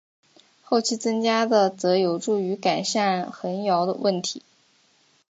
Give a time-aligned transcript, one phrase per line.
[0.63, 4.41] 后期增加的则有助于改善横摇问题。